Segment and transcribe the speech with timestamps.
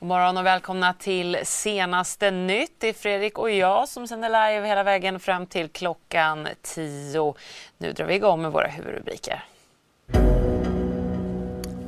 [0.00, 2.72] God morgon och välkomna till senaste nytt.
[2.78, 7.34] Det är Fredrik och jag som sänder live hela vägen fram till klockan 10.
[7.78, 9.44] Nu drar vi igång med våra huvudrubriker.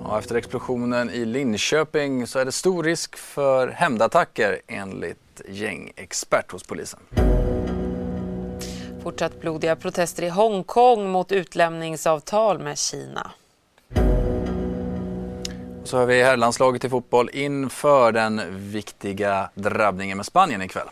[0.04, 6.62] Ja, efter explosionen i Linköping så är det stor risk för hämndattacker enligt gängexpert hos
[6.62, 7.00] polisen.
[9.02, 13.30] Fortsatt blodiga protester i Hongkong mot utlämningsavtal med Kina.
[15.90, 20.88] Så har vi herrlandslaget i fotboll inför den viktiga drabbningen med Spanien ikväll.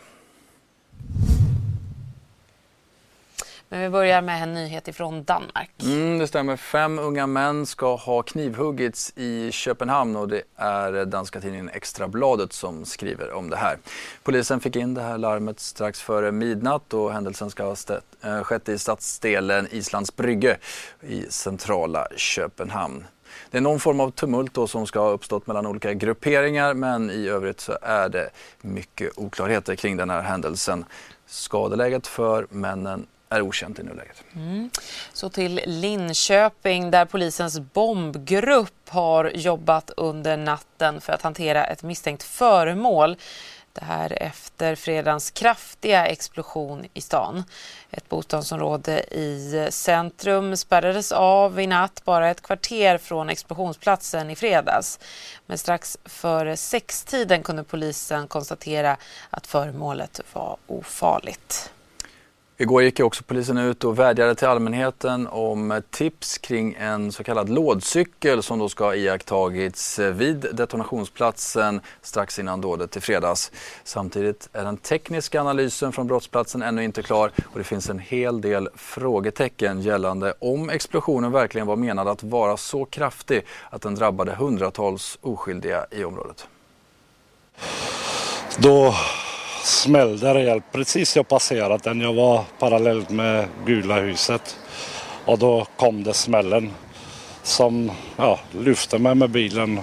[3.69, 5.71] Men vi börjar med en nyhet ifrån Danmark.
[5.83, 6.57] Mm, det stämmer.
[6.57, 12.85] Fem unga män ska ha knivhuggits i Köpenhamn och det är danska tidningen Extrabladet som
[12.85, 13.79] skriver om det här.
[14.23, 17.77] Polisen fick in det här larmet strax före midnatt och händelsen ska ha
[18.23, 20.59] äh, skett i stadsdelen Islands Brygge
[21.01, 23.05] i centrala Köpenhamn.
[23.51, 27.11] Det är någon form av tumult då som ska ha uppstått mellan olika grupperingar men
[27.11, 30.85] i övrigt så är det mycket oklarheter kring den här händelsen.
[31.27, 34.25] Skadeläget för männen är okänt i nuläget.
[34.35, 34.71] Mm.
[35.13, 42.23] Så till Linköping där polisens bombgrupp har jobbat under natten för att hantera ett misstänkt
[42.23, 43.17] föremål.
[43.79, 47.45] Det här efter fredagens kraftiga explosion i stan.
[47.91, 54.99] Ett bostadsområde i centrum spärrades av i natt bara ett kvarter från explosionsplatsen i fredags.
[55.47, 58.97] Men strax före sextiden kunde polisen konstatera
[59.31, 61.73] att föremålet var ofarligt.
[62.61, 67.49] Igår gick också polisen ut och vädjade till allmänheten om tips kring en så kallad
[67.49, 73.53] lådcykel som då ska ha iakttagits vid detonationsplatsen strax innan dådet i fredags.
[73.85, 78.41] Samtidigt är den tekniska analysen från brottsplatsen ännu inte klar och det finns en hel
[78.41, 84.35] del frågetecken gällande om explosionen verkligen var menad att vara så kraftig att den drabbade
[84.35, 86.47] hundratals oskyldiga i området.
[88.57, 88.95] Då
[89.69, 92.01] smällde rejält precis jag passerat den.
[92.01, 94.57] Jag var parallellt med gula huset
[95.25, 96.71] och då kom det smällen
[97.43, 99.81] som ja, lyfte mig med bilen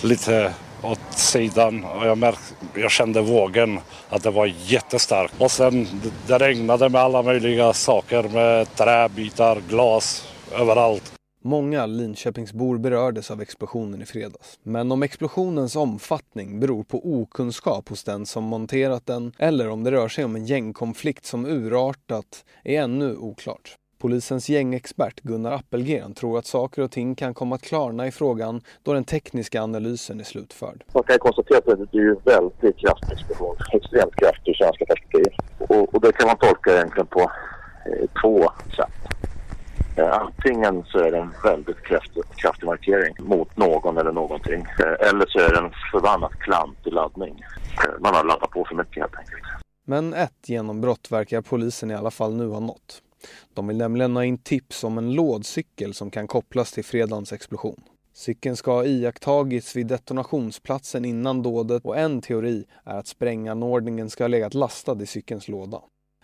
[0.00, 0.52] lite
[0.82, 5.34] åt sidan och jag, märkte, jag kände vågen att det var jättestarkt.
[5.38, 5.88] Och sen
[6.26, 11.17] det regnade med alla möjliga saker med träbitar, glas överallt.
[11.48, 14.58] Många Linköpingsbor berördes av explosionen i fredags.
[14.62, 19.90] Men om explosionens omfattning beror på okunskap hos den som monterat den eller om det
[19.90, 23.76] rör sig om en gängkonflikt som urartat är ännu oklart.
[23.98, 28.60] Polisens gängexpert Gunnar Appelgren tror att saker och ting kan komma att klarna i frågan
[28.82, 30.84] då den tekniska analysen är slutförd.
[30.94, 35.32] Man kan konstatera att det är ju väldigt kraftig explosion, extremt kraftig ur svenska perspektiv.
[35.58, 39.17] Och, och det kan man tolka egentligen på eh, två sätt.
[39.98, 44.60] Eh, antingen så är det en väldigt kraftig, kraftig markering mot någon eller någonting.
[44.60, 47.44] Eh, eller så är det en förbannat klantig laddning.
[47.84, 49.42] Eh, man har laddat på för mycket helt enkelt.
[49.86, 53.02] Men ett genombrott verkar polisen i alla fall nu ha nått.
[53.54, 57.82] De vill nämligen ha in tips om en lådcykel som kan kopplas till fredagens explosion.
[58.14, 64.24] Cykeln ska ha iakttagits vid detonationsplatsen innan dådet och en teori är att spränganordningen ska
[64.24, 65.80] ha legat lastad i cykelns låda.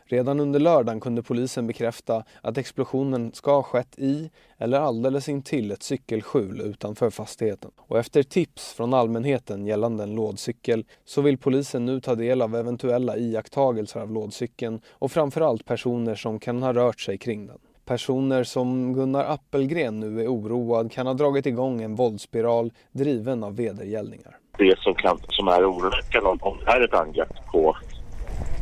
[0.06, 5.70] Redan under lördagen kunde polisen bekräfta att explosionen ska ha skett i eller alldeles intill
[5.70, 7.70] ett cykelskjul utanför fastigheten.
[7.76, 12.56] Och efter tips från allmänheten gällande en lådcykel så vill polisen nu ta del av
[12.56, 17.58] eventuella iakttagelser av lådcykeln och framförallt personer som kan ha rört sig kring den.
[17.84, 23.56] Personer som Gunnar Appelgren nu är oroad kan ha dragit igång en våldsspiral driven av
[23.56, 24.36] vedergällningar.
[24.58, 27.76] Det som, kan, som är oroväckande om det här är ett angrepp på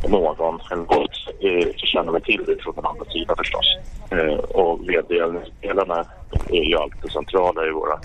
[0.09, 1.11] någon, en våld,
[1.41, 3.77] eh, känner mig till det från den andra sidan förstås.
[4.11, 6.05] Eh, och vedergällningsdelarna
[6.49, 8.01] är ju alltid centrala i våra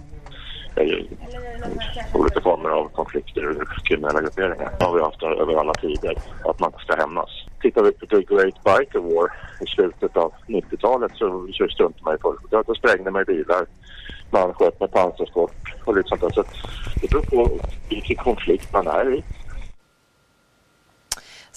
[0.75, 1.03] eh,
[2.13, 4.71] olika former av konflikter och kriminella grupperingar.
[4.79, 6.15] Det har vi haft över alla tider,
[6.45, 7.29] att man ska hämnas.
[7.61, 12.15] Tittar vi på The Great Biker War i slutet av 90-talet så, så struntade man
[12.15, 12.39] i folk.
[12.67, 13.65] Då sprängde man bilar,
[14.31, 15.53] man sköt med pansarskott
[15.85, 16.29] och lite sånt där.
[16.29, 16.43] Så
[17.01, 17.59] det beror på
[17.89, 19.23] vilken konflikt man är i.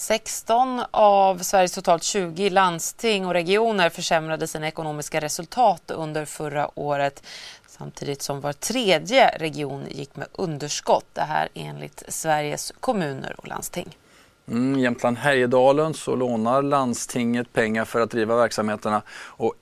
[0.00, 7.22] 16 av Sveriges totalt 20 landsting och regioner försämrade sina ekonomiska resultat under förra året.
[7.66, 11.04] samtidigt som var tredje region gick med underskott.
[11.12, 13.96] Det här enligt Sveriges kommuner och landsting.
[14.50, 19.54] Mm, Jämtland Härjedalen så lånar landstinget pengar för att driva verksamheterna och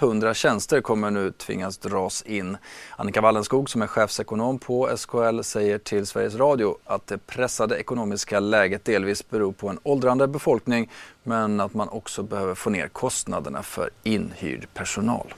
[0.00, 2.56] 100 tjänster kommer nu tvingas dras in.
[2.96, 8.40] Annika Wallenskog som är chefsekonom på SKL säger till Sveriges Radio att det pressade ekonomiska
[8.40, 10.90] läget delvis beror på en åldrande befolkning
[11.22, 15.34] men att man också behöver få ner kostnaderna för inhyrd personal.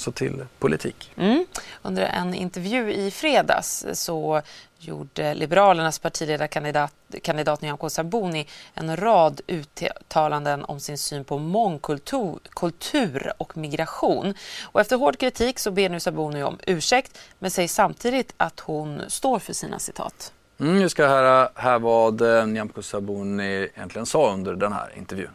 [0.00, 1.12] Så till politik.
[1.16, 1.46] Mm.
[1.82, 4.42] Under en intervju i fredags så
[4.78, 6.92] gjorde Liberalernas partiledarkandidat
[7.22, 14.34] kandidat Nyamko Sabuni en rad uttalanden om sin syn på mångkultur kultur och migration.
[14.62, 19.02] Och efter hård kritik så ber nu Sabuni om ursäkt men säger samtidigt att hon
[19.08, 20.32] står för sina citat.
[20.60, 25.30] Mm, ska höra här vad eh, Nyamko Sabuni egentligen sa under den här intervjun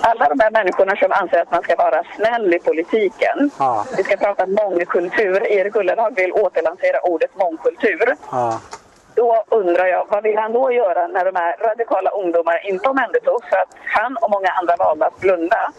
[0.00, 3.50] alla de här människorna som anser att man ska vara snäll i politiken.
[3.58, 3.84] Ja.
[3.96, 5.46] Vi ska prata mångkultur.
[5.46, 8.16] Erik Ullenhag vill återlansera ordet mångkultur.
[8.30, 8.60] Ja.
[9.14, 13.48] Då undrar jag, vad vill han då göra när de här radikala ungdomarna inte omhändertogs
[13.48, 15.72] för att han och många andra valde att blunda?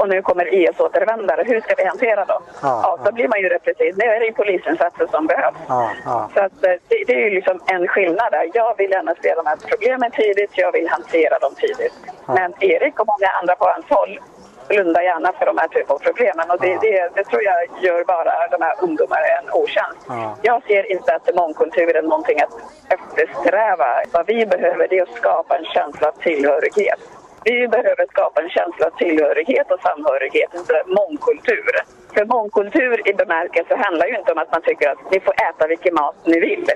[0.00, 1.42] Och nu kommer IS-återvändare.
[1.46, 2.42] Hur ska vi hantera dem?
[2.62, 3.94] Ja, ja, då blir man ju repressiv.
[3.98, 5.56] Nu är det ju polisinsatser som behövs.
[5.68, 6.30] Ja, ja.
[6.34, 8.50] Så att, eh, det, det, är ju liksom en skillnad där.
[8.54, 11.94] Jag vill gärna se de här problemen tidigt, jag vill hantera dem tidigt.
[12.26, 14.20] Men Erik och många andra på hans håll
[14.68, 16.50] blundar gärna för de här typen av problemen.
[16.50, 17.56] Och det, det, det, tror jag
[17.86, 20.02] gör bara de här ungdomarna en otjänst.
[20.42, 22.54] Jag ser inte att mångkultur är någonting att
[22.96, 23.88] eftersträva.
[24.12, 27.00] Vad vi behöver det är att skapa en känsla av tillhörighet.
[27.44, 31.72] Vi behöver skapa en känsla av tillhörighet och samhörighet, inte mångkultur.
[32.14, 35.66] För mångkultur i bemärkelse handlar ju inte om att man tycker att ni får äta
[35.66, 36.66] vilken mat ni vill.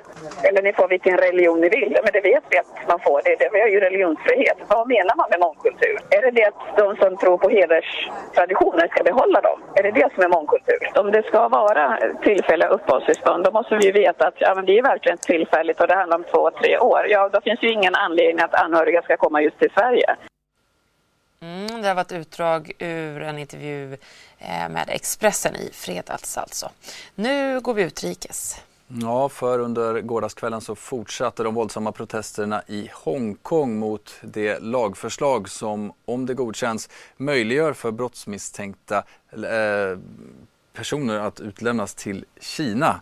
[0.42, 1.98] Eller ni får vilken religion ni vill.
[2.04, 3.20] Men det vet vi att man får.
[3.24, 4.58] Det, det vi har ju religionsfrihet.
[4.68, 5.98] Vad menar man med mångkultur?
[6.10, 9.58] Är det det att de som tror på hederstraditioner ska behålla dem?
[9.74, 10.80] Är det det som är mångkultur?
[10.94, 14.78] Om det ska vara tillfälliga uppehållstillstånd då måste vi ju veta att ja, men det
[14.78, 17.06] är verkligen tillfälligt och det handlar om två, tre år.
[17.08, 20.16] Ja, då finns ju ingen anledning att anhöriga ska komma just till Sverige.
[21.40, 23.92] Mm, det har varit utdrag ur en intervju
[24.38, 26.70] eh, med Expressen i fredags alltså.
[27.14, 28.60] Nu går vi utrikes.
[28.86, 35.92] Ja, för under gårdagskvällen så fortsatte de våldsamma protesterna i Hongkong mot det lagförslag som,
[36.04, 39.98] om det godkänns, möjliggör för brottsmisstänkta eh,
[40.72, 43.00] personer att utlämnas till Kina.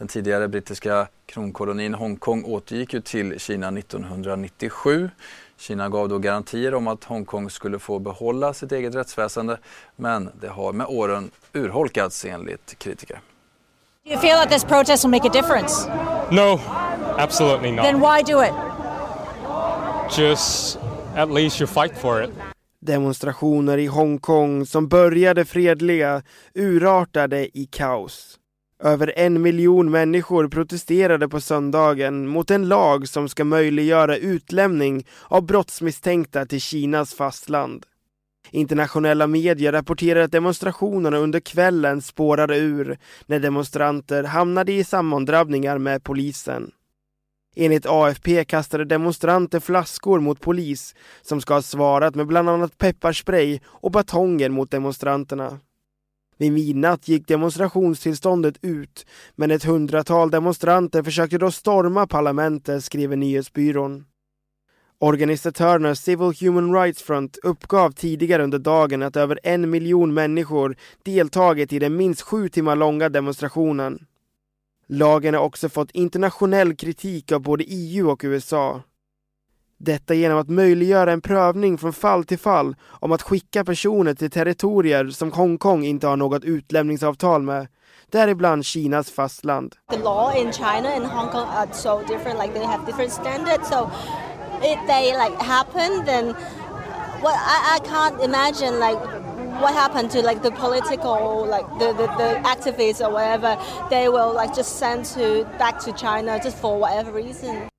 [0.00, 5.10] Den tidigare brittiska kronkolonin Hongkong återgick ju till Kina 1997.
[5.58, 9.58] Kina gav då garantier om att Hongkong skulle få behålla sitt eget rättsväsende
[9.96, 13.20] men det har med åren urholkats enligt kritiker.
[14.04, 15.90] Do you feel that this protest will make a difference?
[16.30, 16.60] No,
[17.18, 17.84] absolutely not.
[17.84, 18.54] Then why do it?
[20.18, 20.78] Just
[21.16, 22.30] at least you fight for it.
[22.80, 26.22] Demonstrationer i Hongkong som började fredliga
[26.54, 28.39] urartade i kaos.
[28.82, 35.46] Över en miljon människor protesterade på söndagen mot en lag som ska möjliggöra utlämning av
[35.46, 37.86] brottsmisstänkta till Kinas fastland.
[38.50, 46.04] Internationella medier rapporterar att demonstrationerna under kvällen spårade ur när demonstranter hamnade i sammandrabbningar med
[46.04, 46.70] polisen.
[47.56, 53.60] Enligt AFP kastade demonstranter flaskor mot polis som ska ha svarat med bland annat pepparspray
[53.66, 55.58] och batonger mot demonstranterna.
[56.40, 59.06] Vid midnatt gick demonstrationstillståndet ut,
[59.36, 64.04] men ett hundratal demonstranter försökte då storma parlamentet, skriver nyhetsbyrån.
[64.98, 71.72] Organisatörerna Civil Human Rights Front uppgav tidigare under dagen att över en miljon människor deltagit
[71.72, 74.06] i den minst sju timmar långa demonstrationen.
[74.86, 78.82] Lagen har också fått internationell kritik av både EU och USA.
[79.82, 84.30] Detta genom att möjliggöra en prövning från fall till fall om att skicka personer till
[84.30, 87.66] territorier som Hongkong inte har något utlämningsavtal med,
[88.10, 89.74] däribland Kinas fastland.
[89.90, 93.68] The law in China and Hong Kong are so different, like they have different standards.
[93.68, 93.90] So
[94.62, 96.34] if they like happen, then
[97.22, 98.98] what I, I can't imagine like
[99.62, 103.56] what happened to like the political like the, the, the activists or whatever
[103.90, 107.69] they will like just send to back to China just for whatever reason.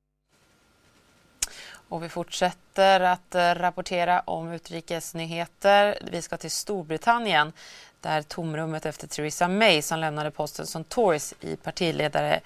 [1.92, 5.98] Och vi fortsätter att eh, rapportera om utrikesnyheter.
[6.12, 7.54] Vi ska till Storbritannien
[8.02, 12.40] där tomrummet efter Theresa May som lämnade posten som Tories i partiledare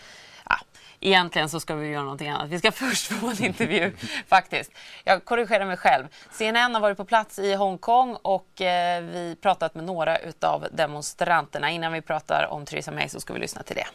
[0.50, 0.56] ja,
[1.00, 2.50] Egentligen så ska vi göra någonting annat.
[2.50, 3.92] Vi ska först få en intervju
[4.28, 4.72] faktiskt.
[5.04, 6.08] Jag korrigerar mig själv.
[6.32, 11.72] CNN har varit på plats i Hongkong och eh, vi pratat med några utav demonstranterna.
[11.72, 13.88] Innan vi pratar om Theresa May så ska vi lyssna till det.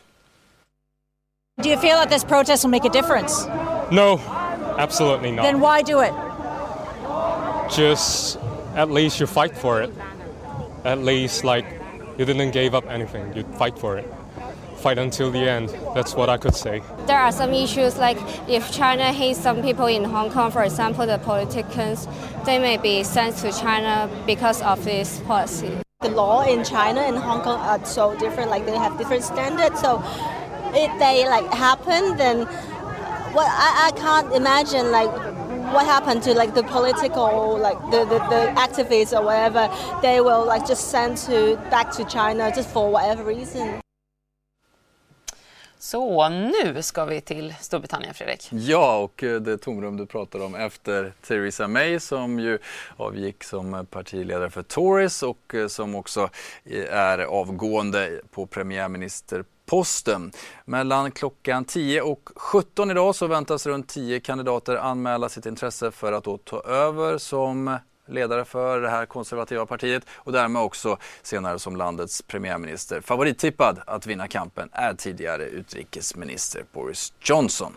[1.62, 3.50] Do you feel that this protest will make a difference?
[3.90, 4.20] No,
[4.80, 5.42] Absolutely not.
[5.42, 6.14] Then why do it?
[7.70, 8.38] Just
[8.74, 9.92] at least you fight for it.
[10.84, 11.66] At least like
[12.16, 13.36] you didn't give up anything.
[13.36, 14.08] You fight for it.
[14.76, 15.68] Fight until the end.
[15.94, 16.82] That's what I could say.
[17.06, 18.16] There are some issues like
[18.48, 22.08] if China hates some people in Hong Kong, for example, the politicians,
[22.46, 25.72] they may be sent to China because of this policy.
[26.00, 28.48] The law in China and Hong Kong are so different.
[28.48, 29.78] Like they have different standards.
[29.78, 30.02] So
[30.72, 32.48] if they like happen, then
[33.34, 35.10] what I, I can't imagine like
[35.72, 39.70] what happened to like the political like the, the, the activists or whatever
[40.02, 43.80] they will like just send to back to China just for whatever reason.
[45.78, 48.48] Så nu ska vi till Storbritannien, Fredrik.
[48.52, 52.58] Ja, och eh, det tomrum du pratar om efter Theresa May som ju
[52.96, 56.30] avgick som partiledare för Tories och eh, som också
[56.64, 58.46] eh, är avgående på
[59.70, 60.32] Posten.
[60.64, 66.12] Mellan klockan 10 och 17 idag så väntas runt 10 kandidater anmäla sitt intresse för
[66.12, 71.58] att då ta över som ledare för det här konservativa partiet och därmed också senare
[71.58, 73.00] som landets premiärminister.
[73.00, 77.76] Favorittippad att vinna kampen är tidigare utrikesminister Boris Johnson.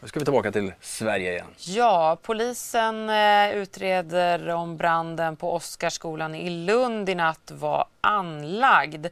[0.00, 1.46] Nu ska vi tillbaka till Sverige igen.
[1.58, 9.06] Ja, polisen eh, utreder om branden på Oscarsskolan i Lund i natt var anlagd.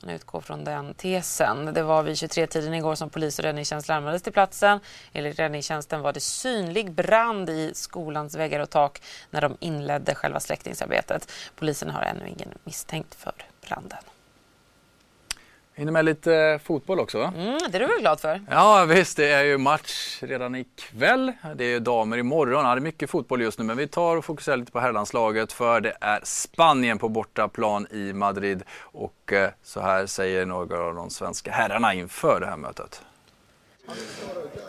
[0.00, 1.74] Man utgår från den tesen.
[1.74, 4.80] Det var vid 23-tiden igår som polis och räddningstjänst larmades till platsen.
[5.12, 10.40] Enligt räddningstjänsten var det synlig brand i skolans väggar och tak när de inledde själva
[10.40, 11.32] släckningsarbetet.
[11.56, 13.32] Polisen har ännu ingen misstänkt för
[13.68, 13.98] branden.
[15.78, 17.18] Hinner med lite fotboll också?
[17.18, 18.40] Mm, det är du väl glad för?
[18.50, 21.32] Ja visst, det är ju match redan ikväll.
[21.56, 22.64] Det är ju damer imorgon.
[22.64, 25.52] Ja, det är mycket fotboll just nu men vi tar och fokuserar lite på herrlandslaget
[25.52, 30.94] för det är Spanien på bortaplan i Madrid och eh, så här säger några av
[30.94, 33.02] de svenska herrarna inför det här mötet.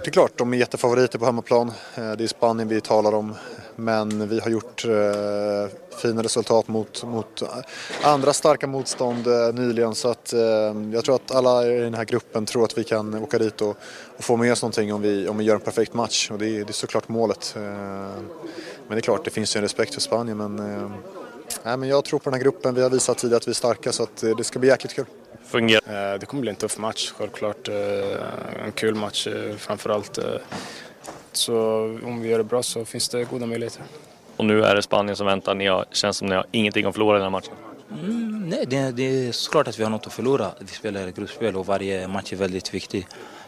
[0.03, 1.71] Det är klart, de är jättefavoriter på hemmaplan.
[1.95, 3.35] Eh, det är Spanien vi talar om.
[3.75, 7.47] Men vi har gjort eh, fina resultat mot, mot eh,
[8.03, 9.95] andra starka motstånd eh, nyligen.
[9.95, 10.39] Så att, eh,
[10.93, 13.77] jag tror att alla i den här gruppen tror att vi kan åka dit och,
[14.17, 16.31] och få med oss någonting om vi, om vi gör en perfekt match.
[16.31, 17.53] Och det, är, det är såklart målet.
[17.55, 20.37] Eh, men det är klart, det finns ju en respekt för Spanien.
[20.37, 20.91] Men, eh,
[21.63, 22.75] nej, men jag tror på den här gruppen.
[22.75, 24.93] Vi har visat tidigare att vi är starka så att, eh, det ska bli jäkligt
[24.93, 25.05] kul.
[25.45, 26.17] Fungerar.
[26.17, 27.67] Det kommer bli en tuff match, självklart.
[28.65, 30.19] En kul match framförallt.
[31.31, 31.55] Så
[32.03, 33.83] om vi gör det bra så finns det goda möjligheter.
[34.37, 35.55] Och nu är det Spanien som väntar.
[35.55, 37.53] Ni har, känns som ni har ingenting att förlora i den här matchen.
[37.91, 40.51] Mm, nej, det, det är såklart att vi har något att förlora.
[40.59, 43.07] Vi spelar gruppspel och varje match är väldigt viktig.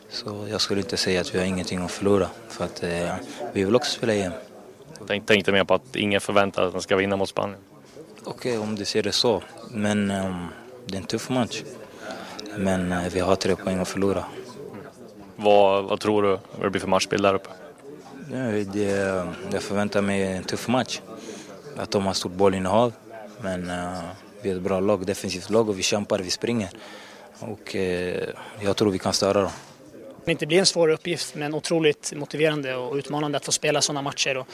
[0.10, 2.28] Så jag skulle inte säga att vi har ingenting att förlora.
[2.48, 3.16] För att eh,
[3.54, 4.32] vi vill också spela igen.
[5.08, 7.60] Jag tänkte mer på att ingen förväntar att man ska vinna mot Spanien.
[8.24, 9.44] Okej, okay, om du ser det så.
[9.70, 10.48] Men um,
[10.86, 11.64] det är en tuff match.
[12.58, 14.26] Men uh, vi har tre poäng att förlora.
[15.36, 17.50] Vad, vad tror du vad det blir för matchbild där uppe?
[18.74, 21.02] Det, jag förväntar mig en tuff match.
[21.78, 22.94] Att de har stort bollinnehav.
[23.42, 24.00] Men uh,
[24.42, 26.70] vi är ett bra lag, defensivt lag och vi kämpar, vi springer.
[27.40, 27.82] Och uh,
[28.62, 29.52] jag tror vi kan störa dem.
[30.26, 34.02] Det inte blir en svår uppgift men otroligt motiverande och utmanande att få spela sådana
[34.02, 34.38] matcher.
[34.38, 34.48] Och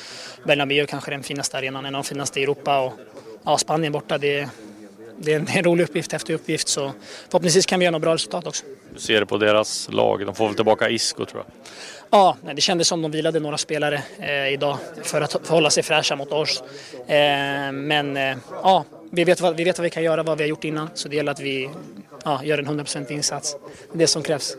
[0.46, 2.79] Bernabéu kanske den finaste arenan, en av de finaste i Europa.
[2.79, 2.93] Och,
[3.43, 4.50] ja, Spanien borta, det,
[5.18, 6.68] det är en rolig uppgift, häftig uppgift.
[6.68, 6.92] Så
[7.30, 8.66] förhoppningsvis kan vi göra något bra resultat också.
[8.94, 11.54] Du ser det på deras lag, de får väl tillbaka Isco tror jag?
[12.10, 16.16] Ja, det kändes som de vilade några spelare eh, idag för att hålla sig fräscha
[16.16, 16.64] mot oss.
[17.08, 20.44] Eh, men eh, ja, vi vet, vad, vi vet vad vi kan göra, vad vi
[20.44, 20.90] har gjort innan.
[20.94, 21.70] Så det gäller att vi
[22.24, 23.56] ja, gör en 100% insats.
[23.92, 24.58] Det är det som krävs.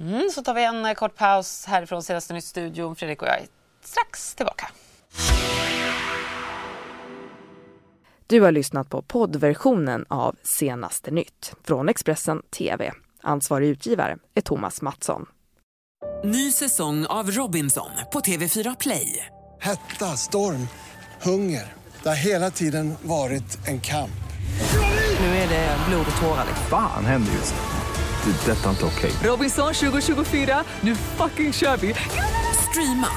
[0.00, 2.96] Mm, så tar vi en kort paus härifrån senaste nytt-studion.
[2.96, 3.46] Fredrik och jag är
[3.82, 4.68] strax tillbaka.
[8.28, 12.92] Du har lyssnat på poddversionen av Senaste nytt från Expressen TV.
[13.22, 15.26] Ansvarig utgivare är Thomas Mattsson.
[16.24, 19.26] Ny säsong av Robinson på TV4 Play.
[19.60, 20.68] Hetta, storm,
[21.22, 21.74] hunger.
[22.02, 24.10] Det har hela tiden varit en kamp.
[25.20, 26.46] Nu är det blod och tårar.
[26.70, 28.30] Fan händer just det.
[28.30, 29.10] det detta är inte okej.
[29.10, 29.30] Okay.
[29.30, 31.94] Robinson 2024, nu fucking kör vi.
[32.70, 33.10] Streama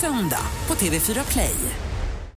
[0.00, 1.85] söndag på TV4 Play.